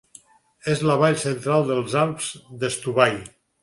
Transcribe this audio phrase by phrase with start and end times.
[0.73, 3.21] És la vall central dels Alps de l'Stubai.